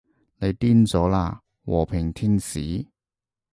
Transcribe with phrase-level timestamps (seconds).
[0.39, 2.87] 你癲咗喇，和平天使